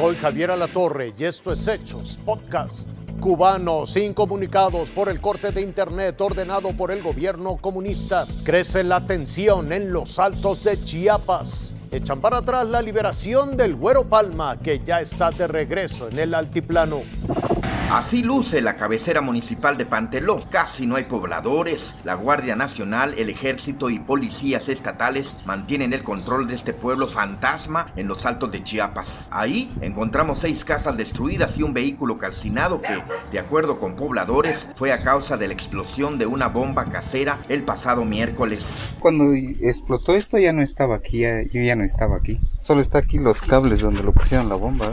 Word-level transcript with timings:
Soy 0.00 0.14
Javier 0.14 0.52
Alatorre 0.52 1.12
y 1.18 1.24
esto 1.24 1.52
es 1.52 1.66
Hechos 1.66 2.20
Podcast. 2.24 2.88
Cubanos 3.18 3.96
incomunicados 3.96 4.92
por 4.92 5.08
el 5.08 5.20
corte 5.20 5.50
de 5.50 5.60
Internet 5.60 6.20
ordenado 6.20 6.72
por 6.76 6.92
el 6.92 7.02
gobierno 7.02 7.56
comunista. 7.56 8.24
Crece 8.44 8.84
la 8.84 9.04
tensión 9.04 9.72
en 9.72 9.92
los 9.92 10.20
altos 10.20 10.62
de 10.62 10.80
Chiapas. 10.84 11.74
Echan 11.90 12.20
para 12.20 12.38
atrás 12.38 12.68
la 12.68 12.80
liberación 12.80 13.56
del 13.56 13.74
Güero 13.74 14.04
Palma, 14.04 14.56
que 14.60 14.78
ya 14.84 15.00
está 15.00 15.32
de 15.32 15.48
regreso 15.48 16.08
en 16.08 16.20
el 16.20 16.32
altiplano. 16.32 17.00
Así 17.90 18.22
luce 18.22 18.60
la 18.60 18.76
cabecera 18.76 19.22
municipal 19.22 19.78
de 19.78 19.86
Panteló. 19.86 20.44
Casi 20.50 20.86
no 20.86 20.96
hay 20.96 21.04
pobladores. 21.04 21.96
La 22.04 22.14
Guardia 22.14 22.54
Nacional, 22.54 23.14
el 23.16 23.30
Ejército 23.30 23.88
y 23.88 23.98
policías 23.98 24.68
estatales 24.68 25.38
mantienen 25.46 25.94
el 25.94 26.02
control 26.02 26.46
de 26.48 26.54
este 26.54 26.74
pueblo 26.74 27.08
fantasma 27.08 27.90
en 27.96 28.06
los 28.06 28.26
altos 28.26 28.52
de 28.52 28.62
Chiapas. 28.62 29.28
Ahí 29.30 29.72
encontramos 29.80 30.40
seis 30.40 30.66
casas 30.66 30.98
destruidas 30.98 31.56
y 31.56 31.62
un 31.62 31.72
vehículo 31.72 32.18
calcinado 32.18 32.82
que, 32.82 33.02
de 33.32 33.38
acuerdo 33.38 33.80
con 33.80 33.96
pobladores, 33.96 34.68
fue 34.74 34.92
a 34.92 35.02
causa 35.02 35.38
de 35.38 35.48
la 35.48 35.54
explosión 35.54 36.18
de 36.18 36.26
una 36.26 36.48
bomba 36.48 36.84
casera 36.84 37.38
el 37.48 37.62
pasado 37.62 38.04
miércoles. 38.04 38.96
Cuando 39.00 39.32
explotó 39.32 40.14
esto 40.14 40.36
ya 40.36 40.52
no 40.52 40.60
estaba 40.60 40.96
aquí, 40.96 41.22
yo 41.22 41.62
ya 41.62 41.74
no 41.74 41.84
estaba 41.84 42.16
aquí. 42.16 42.38
Solo 42.60 42.82
está 42.82 42.98
aquí 42.98 43.18
los 43.18 43.40
cables 43.40 43.80
donde 43.80 44.02
lo 44.02 44.12
pusieron 44.12 44.50
la 44.50 44.56
bomba. 44.56 44.90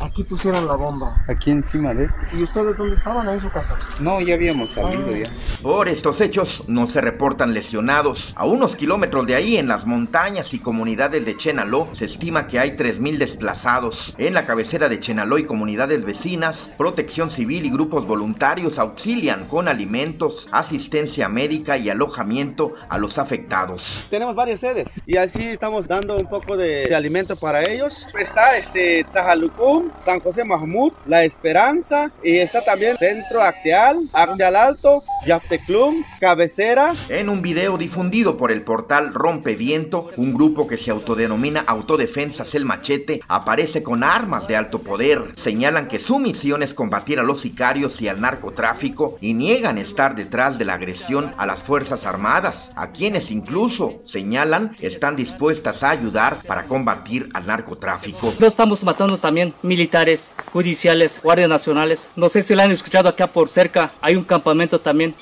Aquí 0.00 0.24
pusieron 0.24 0.66
la 0.66 0.74
bomba. 0.74 1.22
Aquí 1.28 1.50
encima 1.50 1.94
de 1.94 2.04
este. 2.04 2.36
¿Y 2.38 2.42
ustedes 2.42 2.76
dónde 2.76 2.96
estaban? 2.96 3.28
Ahí 3.28 3.36
en 3.36 3.42
su 3.42 3.50
casa. 3.50 3.76
No, 4.00 4.20
ya 4.20 4.34
habíamos 4.34 4.70
salido 4.72 5.08
Ah. 5.14 5.18
ya. 5.18 5.30
Por 5.62 5.88
estos 5.88 6.20
hechos 6.20 6.64
no 6.66 6.88
se 6.88 7.00
reportan 7.00 7.54
lesionados. 7.54 8.32
A 8.34 8.46
unos 8.46 8.74
kilómetros 8.74 9.28
de 9.28 9.36
ahí, 9.36 9.58
en 9.58 9.68
las 9.68 9.86
montañas 9.86 10.54
y 10.54 10.58
comunidades 10.58 11.24
de 11.24 11.36
Chenaló, 11.36 11.86
se 11.92 12.06
estima 12.06 12.48
que 12.48 12.58
hay 12.58 12.70
3.000 12.72 13.18
desplazados. 13.18 14.12
En 14.18 14.34
la 14.34 14.44
cabecera 14.44 14.88
de 14.88 14.98
Chenaló 14.98 15.38
y 15.38 15.44
comunidades 15.44 16.04
vecinas, 16.04 16.72
protección 16.76 17.30
civil 17.30 17.64
y 17.64 17.70
grupos 17.70 18.08
voluntarios 18.08 18.80
auxilian 18.80 19.46
con 19.46 19.68
alimentos, 19.68 20.48
asistencia 20.50 21.28
médica 21.28 21.78
y 21.78 21.90
alojamiento 21.90 22.74
a 22.88 22.98
los 22.98 23.18
afectados. 23.18 24.08
Tenemos 24.10 24.34
varias 24.34 24.58
sedes 24.58 25.00
y 25.06 25.16
así 25.16 25.44
estamos 25.46 25.86
dando 25.86 26.16
un 26.16 26.26
poco 26.26 26.56
de, 26.56 26.92
alimento 26.92 27.38
para 27.38 27.62
ellos. 27.62 28.08
Está 28.18 28.56
este 28.56 29.04
Tzajalucum, 29.04 29.92
San 30.00 30.18
José 30.18 30.44
Mahmud, 30.44 30.92
La 31.06 31.22
Esperanza 31.22 32.10
y 32.24 32.38
está 32.38 32.64
también 32.64 32.96
Centro 32.96 33.40
Acteal, 33.40 34.08
Acteal 34.12 34.56
Alto, 34.56 35.04
Yafteclum, 35.52 36.02
Cabecera. 36.18 36.92
En 37.10 37.28
un 37.28 37.42
video 37.42 37.76
difundido 37.76 38.36
por 38.38 38.50
el 38.50 38.62
portal 38.62 39.12
Rompeviento, 39.12 40.08
un 40.16 40.32
grupo 40.32 40.66
que 40.66 40.78
se 40.78 40.90
autodenomina 40.90 41.62
Autodefensas 41.66 42.54
El 42.54 42.64
Machete 42.64 43.20
aparece 43.28 43.82
con 43.82 44.02
armas 44.02 44.48
de 44.48 44.56
alto 44.56 44.78
poder. 44.78 45.34
Señalan 45.36 45.88
que 45.88 46.00
su 46.00 46.18
misión 46.18 46.62
es 46.62 46.72
combatir 46.72 47.18
a 47.18 47.22
los 47.22 47.42
sicarios 47.42 48.00
y 48.00 48.08
al 48.08 48.20
narcotráfico 48.20 49.18
y 49.20 49.34
niegan 49.34 49.76
estar 49.76 50.14
detrás 50.14 50.58
de 50.58 50.64
la 50.64 50.74
agresión 50.74 51.34
a 51.36 51.44
las 51.44 51.60
Fuerzas 51.60 52.06
Armadas, 52.06 52.72
a 52.74 52.92
quienes 52.92 53.30
incluso 53.30 54.00
señalan 54.06 54.72
están 54.80 55.16
dispuestas 55.16 55.82
a 55.82 55.90
ayudar 55.90 56.38
para 56.46 56.64
combatir 56.64 57.28
al 57.34 57.46
narcotráfico. 57.46 58.32
No 58.38 58.46
estamos 58.46 58.84
matando 58.84 59.18
también 59.18 59.52
militares, 59.62 60.32
judiciales, 60.52 61.20
guardias 61.22 61.50
nacionales. 61.50 62.10
No 62.16 62.30
sé 62.30 62.42
si 62.42 62.54
lo 62.54 62.62
han 62.62 62.70
escuchado 62.70 63.08
acá 63.08 63.26
por 63.26 63.50
cerca. 63.50 63.92
Hay 64.00 64.16
un 64.16 64.24
campamento 64.24 64.80
también 64.80 65.14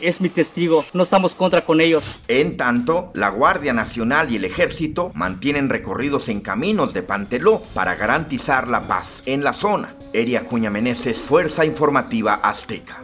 Es 0.00 0.20
mi 0.20 0.28
testigo. 0.28 0.84
No 0.92 1.02
estamos 1.02 1.34
contra 1.34 1.62
con 1.62 1.80
ellos. 1.80 2.16
En 2.28 2.56
tanto, 2.56 3.10
la 3.14 3.30
Guardia 3.30 3.72
Nacional 3.72 4.30
y 4.30 4.36
el 4.36 4.44
Ejército 4.44 5.10
mantienen 5.14 5.68
recorridos 5.68 6.28
en 6.28 6.40
caminos 6.40 6.92
de 6.92 7.02
Panteló 7.02 7.62
para 7.74 7.94
garantizar 7.94 8.68
la 8.68 8.82
paz 8.82 9.22
en 9.26 9.42
la 9.42 9.52
zona. 9.52 9.94
Eria 10.12 10.44
Cuña 10.44 10.70
Meneses, 10.70 11.18
Fuerza 11.18 11.64
Informativa 11.64 12.34
Azteca. 12.34 13.02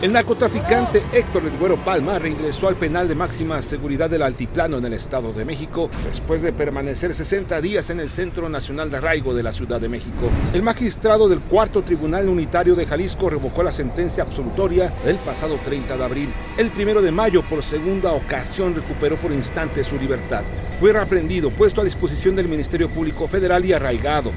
El 0.00 0.12
narcotraficante 0.12 1.02
Héctor 1.12 1.42
El 1.42 1.58
Güero 1.58 1.76
Palma 1.84 2.20
reingresó 2.20 2.68
al 2.68 2.76
penal 2.76 3.08
de 3.08 3.16
máxima 3.16 3.60
seguridad 3.62 4.08
del 4.08 4.22
Altiplano 4.22 4.78
en 4.78 4.84
el 4.84 4.92
Estado 4.92 5.32
de 5.32 5.44
México 5.44 5.90
después 6.06 6.40
de 6.40 6.52
permanecer 6.52 7.12
60 7.12 7.60
días 7.60 7.90
en 7.90 7.98
el 7.98 8.08
Centro 8.08 8.48
Nacional 8.48 8.92
de 8.92 8.98
Arraigo 8.98 9.34
de 9.34 9.42
la 9.42 9.50
Ciudad 9.50 9.80
de 9.80 9.88
México. 9.88 10.30
El 10.54 10.62
magistrado 10.62 11.28
del 11.28 11.40
Cuarto 11.40 11.82
Tribunal 11.82 12.28
Unitario 12.28 12.76
de 12.76 12.86
Jalisco 12.86 13.28
revocó 13.28 13.64
la 13.64 13.72
sentencia 13.72 14.22
absolutoria 14.22 14.94
del 15.04 15.16
pasado 15.16 15.58
30 15.64 15.96
de 15.96 16.04
abril. 16.04 16.28
El 16.56 16.70
primero 16.70 17.02
de 17.02 17.10
mayo, 17.10 17.42
por 17.42 17.64
segunda 17.64 18.12
ocasión, 18.12 18.76
recuperó 18.76 19.16
por 19.16 19.32
instante 19.32 19.82
su 19.82 19.98
libertad. 19.98 20.44
Fue 20.78 20.92
reaprendido, 20.92 21.50
puesto 21.50 21.80
a 21.80 21.84
disposición 21.84 22.36
del 22.36 22.46
Ministerio 22.46 22.88
Público 22.88 23.26
Federal 23.26 23.64
y 23.64 23.72
arraigado. 23.72 24.30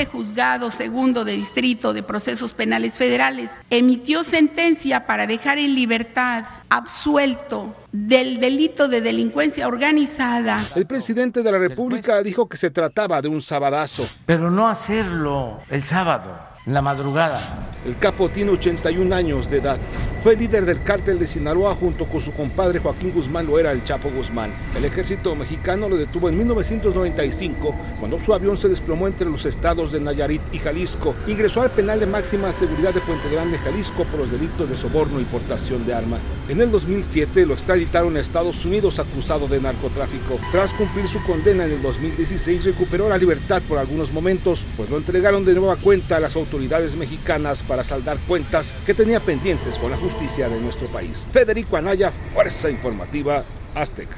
Este 0.00 0.12
juzgado 0.12 0.70
segundo 0.70 1.26
de 1.26 1.32
distrito 1.32 1.92
de 1.92 2.02
procesos 2.02 2.54
penales 2.54 2.94
federales 2.94 3.50
emitió 3.68 4.24
sentencia 4.24 5.06
para 5.06 5.26
dejar 5.26 5.58
en 5.58 5.74
libertad 5.74 6.44
absuelto 6.70 7.76
del 7.92 8.40
delito 8.40 8.88
de 8.88 9.02
delincuencia 9.02 9.68
organizada. 9.68 10.64
El 10.74 10.86
presidente 10.86 11.42
de 11.42 11.52
la 11.52 11.58
República 11.58 12.22
dijo 12.22 12.48
que 12.48 12.56
se 12.56 12.70
trataba 12.70 13.20
de 13.20 13.28
un 13.28 13.42
sabadazo. 13.42 14.08
Pero 14.24 14.50
no 14.50 14.68
hacerlo 14.68 15.58
el 15.68 15.84
sábado, 15.84 16.34
la 16.66 16.82
madrugada. 16.82 17.40
El 17.86 17.96
capo 17.96 18.28
tiene 18.28 18.50
81 18.50 19.14
años 19.14 19.50
de 19.50 19.58
edad. 19.58 19.78
Fue 20.22 20.36
líder 20.36 20.66
del 20.66 20.82
cártel 20.82 21.18
de 21.18 21.26
Sinaloa 21.26 21.74
junto 21.74 22.04
con 22.04 22.20
su 22.20 22.32
compadre 22.32 22.78
Joaquín 22.78 23.10
Guzmán 23.10 23.46
lo 23.46 23.58
era 23.58 23.72
el 23.72 23.82
Chapo 23.82 24.10
Guzmán. 24.10 24.52
El 24.76 24.84
ejército 24.84 25.34
mexicano 25.34 25.88
lo 25.88 25.96
detuvo 25.96 26.28
en 26.28 26.36
1995 26.36 27.74
cuando 27.98 28.20
su 28.20 28.34
avión 28.34 28.58
se 28.58 28.68
desplomó 28.68 29.06
entre 29.06 29.30
los 29.30 29.46
estados 29.46 29.92
de 29.92 30.00
Nayarit 30.00 30.42
y 30.52 30.58
Jalisco. 30.58 31.14
Ingresó 31.26 31.62
al 31.62 31.70
penal 31.70 32.00
de 32.00 32.06
máxima 32.06 32.52
seguridad 32.52 32.92
de 32.92 33.00
Puente 33.00 33.30
Grande, 33.30 33.56
Jalisco 33.56 34.04
por 34.04 34.20
los 34.20 34.30
delitos 34.30 34.68
de 34.68 34.76
soborno 34.76 35.18
e 35.18 35.22
importación 35.22 35.86
de 35.86 35.94
arma. 35.94 36.18
En 36.48 36.60
el 36.60 36.70
2007 36.70 37.46
lo 37.46 37.54
extraditaron 37.54 38.16
a 38.16 38.20
Estados 38.20 38.64
Unidos 38.64 38.98
acusado 38.98 39.46
de 39.46 39.60
narcotráfico. 39.60 40.38
Tras 40.50 40.72
cumplir 40.74 41.06
su 41.06 41.22
condena 41.22 41.64
en 41.64 41.72
el 41.72 41.82
2016 41.82 42.64
recuperó 42.64 43.08
la 43.08 43.18
libertad 43.18 43.62
por 43.68 43.78
algunos 43.78 44.12
momentos, 44.12 44.66
pues 44.76 44.90
lo 44.90 44.96
entregaron 44.96 45.44
de 45.44 45.54
nueva 45.54 45.76
cuenta 45.76 46.16
a 46.16 46.20
las 46.20 46.36
autoridades 46.36 46.96
mexicanas 46.96 47.62
para 47.62 47.84
saldar 47.84 48.18
cuentas 48.26 48.74
que 48.84 48.94
tenía 48.94 49.20
pendientes 49.20 49.78
con 49.78 49.90
la 49.90 49.96
justicia 49.96 50.48
de 50.48 50.60
nuestro 50.60 50.88
país. 50.88 51.26
Federico 51.32 51.76
Anaya, 51.76 52.12
Fuerza 52.32 52.70
Informativa 52.70 53.44
Azteca. 53.74 54.16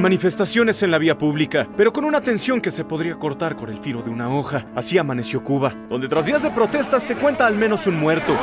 Manifestaciones 0.00 0.82
en 0.84 0.92
la 0.92 0.98
vía 0.98 1.18
pública, 1.18 1.68
pero 1.76 1.92
con 1.92 2.04
una 2.04 2.20
tensión 2.20 2.60
que 2.60 2.70
se 2.70 2.84
podría 2.84 3.16
cortar 3.16 3.56
con 3.56 3.68
el 3.68 3.78
filo 3.78 4.00
de 4.00 4.10
una 4.10 4.30
hoja. 4.30 4.66
Así 4.76 4.96
amaneció 4.96 5.42
Cuba, 5.42 5.74
donde 5.90 6.08
tras 6.08 6.26
días 6.26 6.42
de 6.42 6.50
protestas 6.50 7.02
se 7.02 7.16
cuenta 7.16 7.46
al 7.46 7.56
menos 7.56 7.86
un 7.86 7.98
muerto. 7.98 8.36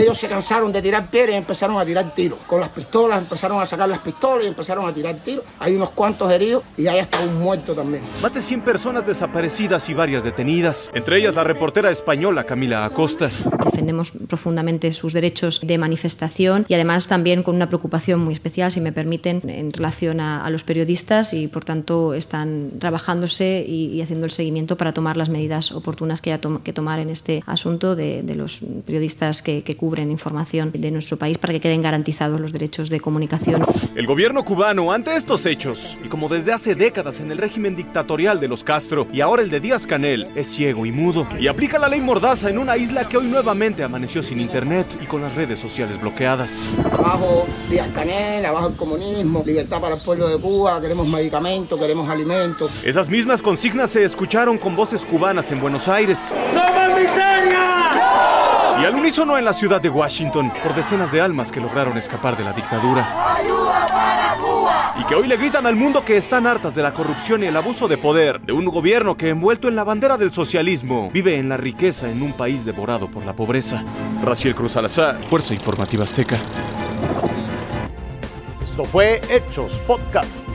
Ellos 0.00 0.18
se 0.18 0.28
cansaron 0.28 0.72
de 0.72 0.80
tirar 0.80 1.10
piedras 1.10 1.34
y 1.34 1.36
empezaron 1.36 1.78
a 1.78 1.84
tirar 1.84 2.14
tiros. 2.14 2.38
Con 2.46 2.60
las 2.60 2.70
pistolas 2.70 3.20
empezaron 3.20 3.60
a 3.60 3.66
sacar 3.66 3.88
las 3.88 3.98
pistolas 3.98 4.44
y 4.44 4.48
empezaron 4.48 4.88
a 4.88 4.94
tirar 4.94 5.16
tiros. 5.16 5.44
Hay 5.58 5.74
unos 5.74 5.90
cuantos 5.90 6.32
heridos 6.32 6.62
y 6.76 6.86
hay 6.86 7.00
hasta 7.00 7.20
un 7.20 7.38
muerto 7.38 7.74
también. 7.74 8.02
Más 8.22 8.32
de 8.32 8.40
100 8.40 8.62
personas 8.62 9.06
desaparecidas 9.06 9.88
y 9.90 9.94
varias 9.94 10.24
detenidas, 10.24 10.90
entre 10.94 11.18
ellas 11.18 11.34
la 11.34 11.44
reportera 11.44 11.90
española 11.90 12.44
Camila 12.44 12.84
Acosta. 12.84 13.28
Defendemos 13.64 14.12
profundamente 14.26 14.90
sus 14.92 15.12
derechos 15.12 15.60
de 15.62 15.76
manifestación 15.76 16.64
y 16.68 16.74
además 16.74 17.06
también 17.06 17.42
con 17.42 17.54
una 17.54 17.66
preocupación 17.66 18.20
muy 18.20 18.32
especial, 18.32 18.72
si 18.72 18.80
me 18.80 18.92
permiten, 18.92 19.42
en 19.48 19.72
relación 19.72 20.20
a, 20.20 20.44
a 20.44 20.50
los 20.50 20.64
periodistas 20.64 21.34
y 21.34 21.48
por 21.48 21.64
tanto 21.64 22.14
están 22.14 22.70
trabajándose 22.78 23.64
y, 23.66 23.86
y, 23.86 24.02
haciendo 24.02 24.24
el 24.24 24.32
seguimiento 24.32 24.76
para 24.76 24.92
tomar 24.92 25.16
las 25.16 25.28
medidas 25.28 25.72
oportunas 25.72 26.20
que 26.20 26.32
haya 26.32 26.40
to 26.40 26.62
que 26.62 26.72
tomar 26.72 26.98
en 26.98 27.10
este 27.10 27.42
asunto 27.46 27.96
de, 27.96 28.22
de 28.22 28.34
los 28.34 28.60
periodistas 28.86 29.42
que, 29.42 29.62
que 29.62 29.76
cubren 29.90 30.12
información 30.12 30.70
de 30.72 30.92
nuestro 30.92 31.16
país 31.16 31.36
para 31.36 31.52
que 31.52 31.60
queden 31.60 31.82
garantizados 31.82 32.40
los 32.40 32.52
derechos 32.52 32.90
de 32.90 33.00
comunicación. 33.00 33.60
El 33.96 34.06
gobierno 34.06 34.44
cubano, 34.44 34.92
ante 34.92 35.16
estos 35.16 35.46
hechos, 35.46 35.98
y 36.04 36.08
como 36.08 36.28
desde 36.28 36.52
hace 36.52 36.76
décadas 36.76 37.18
en 37.18 37.32
el 37.32 37.38
régimen 37.38 37.74
dictatorial 37.74 38.38
de 38.38 38.46
los 38.46 38.62
Castro 38.62 39.08
y 39.12 39.20
ahora 39.20 39.42
el 39.42 39.50
de 39.50 39.58
Díaz 39.58 39.88
Canel, 39.88 40.30
es 40.36 40.46
ciego 40.46 40.86
y 40.86 40.92
mudo 40.92 41.26
y 41.40 41.48
aplica 41.48 41.76
la 41.76 41.88
ley 41.88 42.00
Mordaza 42.00 42.50
en 42.50 42.58
una 42.58 42.76
isla 42.76 43.08
que 43.08 43.16
hoy 43.16 43.26
nuevamente 43.26 43.82
amaneció 43.82 44.22
sin 44.22 44.38
internet 44.38 44.86
y 45.02 45.06
con 45.06 45.22
las 45.22 45.34
redes 45.34 45.58
sociales 45.58 46.00
bloqueadas. 46.00 46.62
Abajo 46.96 47.48
Díaz 47.68 47.88
Canel, 47.92 48.46
abajo 48.46 48.68
el 48.68 48.76
comunismo, 48.76 49.42
libertad 49.44 49.80
para 49.80 49.96
el 49.96 50.02
pueblo 50.02 50.28
de 50.28 50.38
Cuba, 50.38 50.80
queremos 50.80 51.08
medicamentos, 51.08 51.80
queremos 51.80 52.08
alimentos. 52.08 52.70
Esas 52.84 53.08
mismas 53.08 53.42
consignas 53.42 53.90
se 53.90 54.04
escucharon 54.04 54.56
con 54.56 54.76
voces 54.76 55.04
cubanas 55.04 55.50
en 55.50 55.60
Buenos 55.60 55.88
Aires. 55.88 56.32
¡No 56.54 56.62
más 56.72 56.96
miseria! 56.96 57.39
Y 58.80 58.84
al 58.84 58.94
unísono 58.94 59.36
en 59.36 59.44
la 59.44 59.52
ciudad 59.52 59.78
de 59.78 59.90
Washington, 59.90 60.50
por 60.62 60.74
decenas 60.74 61.12
de 61.12 61.20
almas 61.20 61.52
que 61.52 61.60
lograron 61.60 61.98
escapar 61.98 62.34
de 62.38 62.44
la 62.44 62.54
dictadura. 62.54 63.36
¡Ayuda 63.36 63.86
para 63.86 64.36
Cuba! 64.38 64.94
Y 64.98 65.04
que 65.04 65.14
hoy 65.14 65.26
le 65.26 65.36
gritan 65.36 65.66
al 65.66 65.76
mundo 65.76 66.02
que 66.02 66.16
están 66.16 66.46
hartas 66.46 66.74
de 66.74 66.82
la 66.82 66.94
corrupción 66.94 67.42
y 67.42 67.46
el 67.46 67.56
abuso 67.56 67.88
de 67.88 67.98
poder 67.98 68.40
de 68.40 68.54
un 68.54 68.64
gobierno 68.64 69.18
que 69.18 69.28
envuelto 69.28 69.68
en 69.68 69.76
la 69.76 69.84
bandera 69.84 70.16
del 70.16 70.32
socialismo 70.32 71.10
vive 71.12 71.36
en 71.36 71.50
la 71.50 71.58
riqueza 71.58 72.10
en 72.10 72.22
un 72.22 72.32
país 72.32 72.64
devorado 72.64 73.10
por 73.10 73.26
la 73.26 73.36
pobreza. 73.36 73.84
Raciel 74.24 74.54
Cruz 74.54 74.72
Salazar, 74.72 75.22
Fuerza 75.24 75.52
Informativa 75.52 76.04
Azteca. 76.04 76.38
Esto 78.64 78.84
fue 78.86 79.20
Hechos 79.28 79.82
Podcast. 79.86 80.48